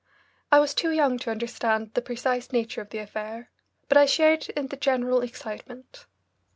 [0.51, 3.51] I was too young to understand the precise nature of the affair,
[3.87, 6.07] but I shared in the general excitement.